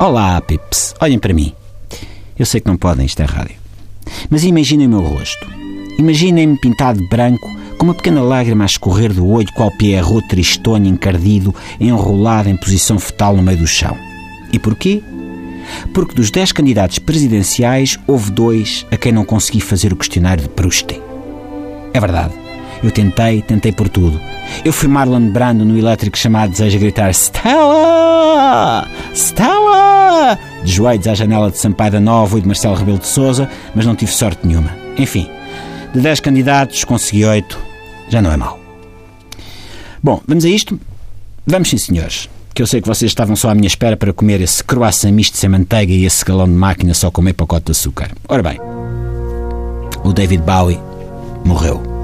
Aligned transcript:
Olá, 0.00 0.40
pips. 0.40 0.94
Olhem 1.00 1.18
para 1.18 1.34
mim. 1.34 1.52
Eu 2.38 2.46
sei 2.46 2.60
que 2.60 2.68
não 2.68 2.76
podem, 2.76 3.04
isto 3.04 3.20
é 3.20 3.24
rádio. 3.24 3.56
Mas 4.30 4.44
imaginem 4.44 4.86
o 4.86 4.90
meu 4.90 5.00
rosto. 5.00 5.44
Imaginem-me 5.98 6.56
pintado 6.60 7.00
de 7.00 7.08
branco, 7.08 7.50
com 7.76 7.82
uma 7.84 7.94
pequena 7.94 8.22
lágrima 8.22 8.62
a 8.62 8.66
escorrer 8.66 9.12
do 9.12 9.26
olho, 9.26 9.52
qual 9.56 9.76
Pierrot 9.76 10.28
tristonho, 10.28 10.86
encardido, 10.86 11.52
enrolado 11.80 12.48
em 12.48 12.56
posição 12.56 12.96
fetal 12.96 13.34
no 13.34 13.42
meio 13.42 13.58
do 13.58 13.66
chão. 13.66 13.96
E 14.52 14.58
porquê? 14.60 15.02
Porque 15.92 16.14
dos 16.14 16.30
dez 16.30 16.52
candidatos 16.52 17.00
presidenciais, 17.00 17.98
houve 18.06 18.30
dois 18.30 18.86
a 18.92 18.96
quem 18.96 19.10
não 19.10 19.24
consegui 19.24 19.60
fazer 19.60 19.92
o 19.92 19.96
questionário 19.96 20.44
de 20.44 20.48
Proust. 20.48 20.92
É 21.92 21.98
verdade. 21.98 22.47
Eu 22.82 22.90
tentei, 22.90 23.42
tentei 23.42 23.72
por 23.72 23.88
tudo. 23.88 24.20
Eu 24.64 24.72
fui 24.72 24.88
Marlon 24.88 25.30
Brando 25.30 25.64
no 25.64 25.76
elétrico 25.76 26.16
chamado 26.16 26.50
Deseja 26.50 26.78
gritar 26.78 27.10
Stella! 27.10 28.88
Stella! 29.14 30.38
De 30.62 30.72
joelhos 30.72 31.06
à 31.06 31.14
janela 31.14 31.50
de 31.50 31.58
Sampaio 31.58 31.92
da 31.92 32.00
Nova 32.00 32.38
e 32.38 32.40
de 32.40 32.46
Marcelo 32.46 32.74
Rebelo 32.76 32.98
de 32.98 33.06
Souza, 33.06 33.48
mas 33.74 33.84
não 33.84 33.96
tive 33.96 34.12
sorte 34.12 34.46
nenhuma. 34.46 34.70
Enfim, 34.96 35.28
de 35.92 36.00
10 36.00 36.20
candidatos 36.20 36.84
consegui 36.84 37.24
8. 37.24 37.58
Já 38.08 38.22
não 38.22 38.32
é 38.32 38.36
mal. 38.36 38.58
Bom, 40.02 40.20
vamos 40.26 40.44
a 40.44 40.48
isto? 40.48 40.78
Vamos 41.46 41.70
sim, 41.70 41.78
senhores. 41.78 42.28
Que 42.54 42.62
eu 42.62 42.66
sei 42.66 42.80
que 42.80 42.88
vocês 42.88 43.10
estavam 43.10 43.36
só 43.36 43.50
à 43.50 43.54
minha 43.54 43.66
espera 43.66 43.96
para 43.96 44.12
comer 44.12 44.40
esse 44.40 44.62
croissant 44.62 45.12
misto 45.12 45.36
sem 45.36 45.48
manteiga 45.48 45.92
e 45.92 46.04
esse 46.04 46.24
galão 46.24 46.46
de 46.46 46.54
máquina 46.54 46.94
só 46.94 47.10
com 47.10 47.22
meio 47.22 47.34
pacote 47.34 47.66
de 47.66 47.72
açúcar. 47.72 48.10
Ora 48.28 48.42
bem, 48.42 48.58
o 50.04 50.12
David 50.12 50.42
Bowie 50.42 50.78
morreu. 51.44 51.97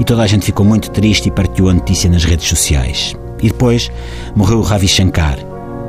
E 0.00 0.04
toda 0.04 0.22
a 0.22 0.26
gente 0.26 0.46
ficou 0.46 0.64
muito 0.64 0.90
triste 0.90 1.28
e 1.28 1.30
partilhou 1.30 1.68
a 1.68 1.74
notícia 1.74 2.08
nas 2.08 2.24
redes 2.24 2.48
sociais. 2.48 3.14
E 3.42 3.48
depois 3.48 3.90
morreu 4.34 4.58
o 4.58 4.62
Ravi 4.62 4.88
Shankar. 4.88 5.38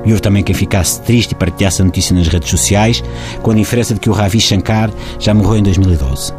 E 0.04 0.10
houve 0.10 0.22
também 0.22 0.44
quem 0.44 0.54
ficasse 0.54 1.02
triste 1.02 1.32
e 1.32 1.36
partilhasse 1.36 1.82
a 1.82 1.86
notícia 1.86 2.14
nas 2.14 2.28
redes 2.28 2.50
sociais, 2.50 3.02
com 3.42 3.52
a 3.52 3.56
diferença 3.56 3.94
de 3.94 4.02
que 4.02 4.10
o 4.10 4.14
Ravi 4.14 4.42
Shankar 4.42 4.92
já 5.18 5.34
morreu 5.34 5.58
em 5.58 5.64
2012. 5.64 6.34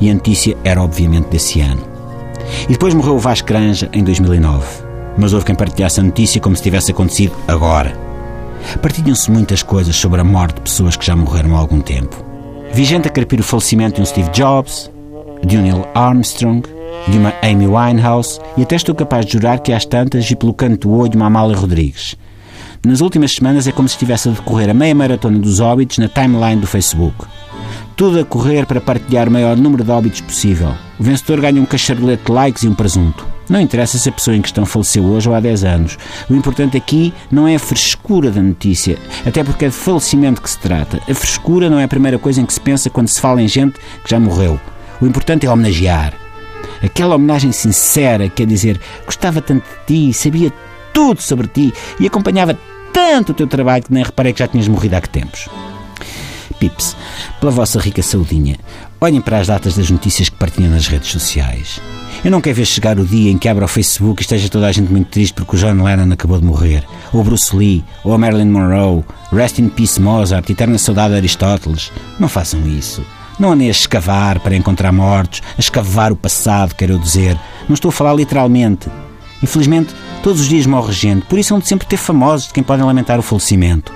E 0.00 0.08
a 0.10 0.14
notícia 0.14 0.56
era 0.64 0.82
obviamente 0.82 1.28
desse 1.28 1.60
ano. 1.60 1.82
E 2.64 2.72
depois 2.72 2.94
morreu 2.94 3.16
o 3.16 3.18
Vasco 3.18 3.46
Granja 3.46 3.90
em 3.92 4.02
2009. 4.02 4.66
Mas 5.18 5.34
houve 5.34 5.44
quem 5.44 5.54
partilhasse 5.54 6.00
a 6.00 6.02
notícia 6.02 6.40
como 6.40 6.56
se 6.56 6.62
tivesse 6.62 6.92
acontecido 6.92 7.34
agora. 7.46 7.94
Partilham-se 8.80 9.30
muitas 9.30 9.62
coisas 9.62 9.96
sobre 9.96 10.20
a 10.20 10.24
morte 10.24 10.54
de 10.56 10.62
pessoas 10.62 10.96
que 10.96 11.04
já 11.04 11.14
morreram 11.14 11.56
há 11.56 11.58
algum 11.58 11.80
tempo. 11.80 12.24
Vi 12.72 12.84
gente 12.84 13.06
a 13.06 13.10
carpir 13.10 13.40
o 13.40 13.44
falecimento 13.44 13.96
de 13.96 14.02
um 14.02 14.06
Steve 14.06 14.30
Jobs, 14.30 14.90
de 15.44 15.58
um 15.58 15.62
Neil 15.62 15.86
Armstrong, 15.94 16.75
de 17.08 17.18
uma 17.18 17.34
Amy 17.42 17.66
Winehouse 17.66 18.40
e 18.56 18.62
até 18.62 18.76
estou 18.76 18.94
capaz 18.94 19.24
de 19.26 19.32
jurar 19.32 19.60
que 19.60 19.72
às 19.72 19.84
tantas 19.84 20.30
e 20.30 20.36
pelo 20.36 20.54
canto 20.54 20.88
do 20.88 20.94
olho 20.94 21.14
uma 21.14 21.26
Amália 21.26 21.56
Rodrigues. 21.56 22.16
Nas 22.84 23.00
últimas 23.00 23.32
semanas 23.32 23.66
é 23.66 23.72
como 23.72 23.88
se 23.88 23.94
estivesse 23.94 24.28
a 24.28 24.32
decorrer 24.32 24.70
a 24.70 24.74
meia 24.74 24.94
maratona 24.94 25.38
dos 25.38 25.60
óbitos 25.60 25.98
na 25.98 26.08
timeline 26.08 26.60
do 26.60 26.66
Facebook. 26.66 27.26
Tudo 27.96 28.20
a 28.20 28.24
correr 28.24 28.66
para 28.66 28.80
partilhar 28.80 29.28
o 29.28 29.32
maior 29.32 29.56
número 29.56 29.82
de 29.82 29.90
óbitos 29.90 30.20
possível. 30.20 30.74
O 30.98 31.02
vencedor 31.02 31.40
ganha 31.40 31.60
um 31.60 31.64
cacharolete 31.64 32.24
de 32.24 32.32
likes 32.32 32.62
e 32.62 32.68
um 32.68 32.74
presunto. 32.74 33.26
Não 33.48 33.60
interessa 33.60 33.96
se 33.96 34.08
a 34.08 34.12
pessoa 34.12 34.36
em 34.36 34.42
questão 34.42 34.66
faleceu 34.66 35.04
hoje 35.04 35.28
ou 35.28 35.34
há 35.34 35.40
10 35.40 35.64
anos. 35.64 35.98
O 36.28 36.34
importante 36.34 36.76
aqui 36.76 37.14
não 37.30 37.48
é 37.48 37.54
a 37.54 37.58
frescura 37.58 38.30
da 38.30 38.42
notícia, 38.42 38.98
até 39.24 39.42
porque 39.42 39.64
é 39.64 39.68
de 39.68 39.74
falecimento 39.74 40.42
que 40.42 40.50
se 40.50 40.58
trata. 40.58 41.00
A 41.08 41.14
frescura 41.14 41.70
não 41.70 41.78
é 41.78 41.84
a 41.84 41.88
primeira 41.88 42.18
coisa 42.18 42.40
em 42.40 42.46
que 42.46 42.52
se 42.52 42.60
pensa 42.60 42.90
quando 42.90 43.08
se 43.08 43.20
fala 43.20 43.40
em 43.40 43.48
gente 43.48 43.78
que 44.04 44.10
já 44.10 44.20
morreu. 44.20 44.60
O 45.00 45.06
importante 45.06 45.46
é 45.46 45.50
homenagear. 45.50 46.25
Aquela 46.82 47.14
homenagem 47.14 47.52
sincera, 47.52 48.28
quer 48.28 48.46
dizer, 48.46 48.80
gostava 49.04 49.40
tanto 49.40 49.64
de 49.64 50.10
ti, 50.10 50.12
sabia 50.12 50.52
tudo 50.92 51.20
sobre 51.20 51.46
ti 51.46 51.72
e 52.00 52.06
acompanhava 52.06 52.58
tanto 52.92 53.32
o 53.32 53.34
teu 53.34 53.46
trabalho 53.46 53.84
que 53.84 53.92
nem 53.92 54.02
reparei 54.02 54.32
que 54.32 54.38
já 54.38 54.48
tinhas 54.48 54.68
morrido 54.68 54.96
há 54.96 55.00
que 55.00 55.08
tempos. 55.08 55.48
Pips, 56.58 56.96
pela 57.38 57.52
vossa 57.52 57.78
rica 57.78 58.02
saudinha, 58.02 58.56
olhem 59.00 59.20
para 59.20 59.38
as 59.38 59.46
datas 59.46 59.76
das 59.76 59.90
notícias 59.90 60.30
que 60.30 60.36
partilham 60.36 60.70
nas 60.70 60.86
redes 60.86 61.10
sociais. 61.10 61.80
Eu 62.24 62.30
não 62.30 62.40
quero 62.40 62.56
ver 62.56 62.64
chegar 62.64 62.98
o 62.98 63.04
dia 63.04 63.30
em 63.30 63.36
que 63.36 63.48
abra 63.48 63.66
o 63.66 63.68
Facebook 63.68 64.22
e 64.22 64.24
esteja 64.24 64.48
toda 64.48 64.66
a 64.66 64.72
gente 64.72 64.90
muito 64.90 65.10
triste 65.10 65.34
porque 65.34 65.54
o 65.54 65.58
John 65.58 65.82
Lennon 65.82 66.12
acabou 66.12 66.40
de 66.40 66.46
morrer, 66.46 66.84
ou 67.12 67.22
Bruce 67.22 67.54
Lee, 67.54 67.84
ou 68.02 68.14
a 68.14 68.18
Marilyn 68.18 68.50
Monroe, 68.50 69.04
Rest 69.32 69.58
in 69.58 69.68
Peace 69.68 70.00
Mozart, 70.00 70.48
Eterna 70.48 70.78
Saudade 70.78 71.10
de 71.10 71.18
Aristóteles. 71.18 71.92
Não 72.18 72.28
façam 72.28 72.66
isso. 72.66 73.04
Não 73.38 73.52
andem 73.52 73.68
a 73.68 73.70
escavar 73.70 74.40
para 74.40 74.56
encontrar 74.56 74.92
mortos, 74.92 75.42
a 75.56 75.60
escavar 75.60 76.12
o 76.12 76.16
passado, 76.16 76.74
quero 76.74 76.98
dizer. 76.98 77.38
Não 77.68 77.74
estou 77.74 77.90
a 77.90 77.92
falar 77.92 78.14
literalmente. 78.14 78.88
Infelizmente, 79.42 79.94
todos 80.22 80.40
os 80.40 80.48
dias 80.48 80.66
morre 80.66 80.92
gente, 80.92 81.26
por 81.26 81.38
isso 81.38 81.54
hão 81.54 81.58
de 81.58 81.68
sempre 81.68 81.86
ter 81.86 81.98
famosos 81.98 82.48
de 82.48 82.54
quem 82.54 82.62
podem 82.62 82.86
lamentar 82.86 83.18
o 83.18 83.22
falecimento. 83.22 83.92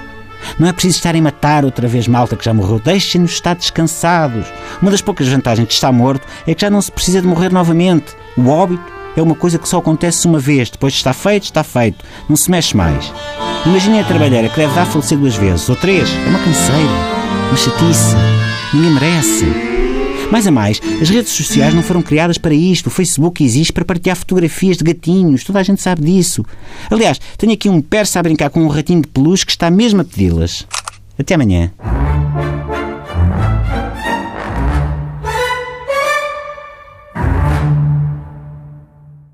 Não 0.59 0.69
é 0.69 0.73
preciso 0.73 0.97
estarem 0.97 1.21
a 1.21 1.25
matar 1.25 1.65
outra 1.65 1.87
vez 1.87 2.07
malta 2.07 2.37
que 2.37 2.45
já 2.45 2.53
morreu. 2.53 2.81
Deixem-nos 2.83 3.33
estar 3.33 3.55
descansados. 3.55 4.47
Uma 4.81 4.91
das 4.91 5.03
poucas 5.03 5.29
vantagens 5.29 5.69
de 5.69 5.75
estar 5.75 5.93
morto 5.93 6.27
é 6.47 6.55
que 6.55 6.61
já 6.63 6.71
não 6.71 6.81
se 6.81 6.91
precisa 6.91 7.21
de 7.21 7.27
morrer 7.27 7.53
novamente. 7.53 8.15
O 8.37 8.49
óbito 8.49 8.85
é 9.17 9.23
uma 9.23 9.35
coisa 9.35 9.59
que 9.59 9.69
só 9.69 9.79
acontece 9.79 10.27
uma 10.27 10.39
vez. 10.39 10.71
Depois 10.71 10.95
de 10.95 10.99
estar 10.99 11.13
feito, 11.13 11.45
está 11.45 11.63
feito. 11.63 12.05
Não 12.29 12.37
se 12.37 12.51
mexe 12.51 12.77
mais. 12.77 13.13
Imaginem 13.67 14.01
a 14.01 14.05
trabalheira 14.05 14.49
que 14.49 14.57
deve 14.57 14.75
dar 14.75 14.83
a 14.83 14.87
falecer 14.87 15.19
duas 15.19 15.37
vezes, 15.37 15.69
ou 15.69 15.77
três. 15.77 16.09
É 16.09 16.29
uma 16.29 16.39
canseira. 16.39 16.91
Uma 17.49 17.57
chatice. 17.57 18.50
Ninguém 18.73 18.91
merece. 18.93 19.47
Mais 20.31 20.47
a 20.47 20.51
mais, 20.51 20.81
as 21.03 21.09
redes 21.09 21.33
sociais 21.33 21.75
não 21.75 21.83
foram 21.83 22.03
criadas 22.03 22.39
para 22.39 22.55
isto. 22.55 22.87
O 22.87 22.91
Facebook 22.91 23.43
existe 23.43 23.73
para 23.73 23.85
partilhar 23.85 24.17
fotografias 24.17 24.77
de 24.77 24.85
gatinhos. 24.85 25.43
Toda 25.43 25.59
a 25.59 25.63
gente 25.63 25.83
sabe 25.83 26.03
disso. 26.03 26.45
Aliás, 26.89 27.21
tenho 27.37 27.53
aqui 27.53 27.69
um 27.69 27.83
persa 27.83 28.21
a 28.21 28.23
brincar 28.23 28.49
com 28.51 28.63
um 28.63 28.69
ratinho 28.69 29.03
de 29.03 29.09
peluche 29.09 29.45
que 29.45 29.53
está 29.53 29.71
mesmo 29.71 30.01
a 30.01 30.05
pedi-las. 30.05 30.67
Até 31.19 31.35
amanhã. 31.35 31.73